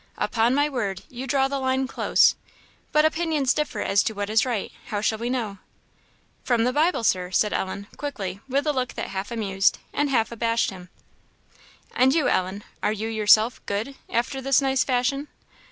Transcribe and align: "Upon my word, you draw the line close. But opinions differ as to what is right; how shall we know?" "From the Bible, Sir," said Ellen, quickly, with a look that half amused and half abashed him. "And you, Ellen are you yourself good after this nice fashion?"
"Upon 0.17 0.55
my 0.55 0.67
word, 0.67 1.03
you 1.09 1.27
draw 1.27 1.47
the 1.47 1.59
line 1.59 1.85
close. 1.87 2.33
But 2.91 3.05
opinions 3.05 3.53
differ 3.53 3.81
as 3.81 4.01
to 4.01 4.13
what 4.13 4.31
is 4.31 4.47
right; 4.47 4.71
how 4.87 4.99
shall 4.99 5.19
we 5.19 5.29
know?" 5.29 5.59
"From 6.43 6.63
the 6.63 6.73
Bible, 6.73 7.03
Sir," 7.03 7.29
said 7.29 7.53
Ellen, 7.53 7.85
quickly, 7.97 8.39
with 8.49 8.65
a 8.65 8.73
look 8.73 8.95
that 8.95 9.09
half 9.09 9.29
amused 9.29 9.77
and 9.93 10.09
half 10.09 10.31
abashed 10.31 10.71
him. 10.71 10.89
"And 11.91 12.15
you, 12.15 12.27
Ellen 12.27 12.63
are 12.81 12.91
you 12.91 13.09
yourself 13.09 13.63
good 13.67 13.93
after 14.09 14.41
this 14.41 14.59
nice 14.59 14.83
fashion?" 14.83 15.27